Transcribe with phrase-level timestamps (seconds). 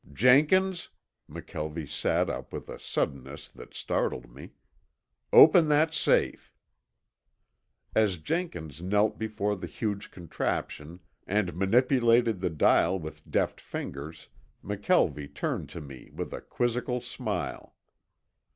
[0.11, 0.89] "Jenkins!"
[1.29, 4.53] McKelvie sat up with a suddenness that startled me.
[5.31, 6.55] "Open that safe."
[7.93, 14.27] As Jenkins knelt before the huge contraption and manipulated the dial with deft fingers,
[14.63, 17.75] McKelvie turned to me with a quizzical smile.